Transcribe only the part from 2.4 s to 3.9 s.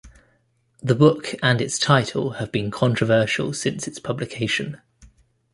have been controversial since